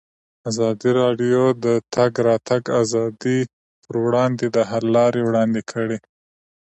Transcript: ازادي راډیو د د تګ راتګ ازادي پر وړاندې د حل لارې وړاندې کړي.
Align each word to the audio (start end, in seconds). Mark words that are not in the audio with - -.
ازادي 0.49 0.91
راډیو 1.01 1.41
د 1.53 1.55
د 1.65 1.67
تګ 1.95 2.11
راتګ 2.27 2.63
ازادي 2.81 3.39
پر 3.83 3.95
وړاندې 4.05 4.45
د 4.55 4.57
حل 4.69 4.85
لارې 4.97 5.21
وړاندې 5.23 5.61
کړي. 5.71 5.97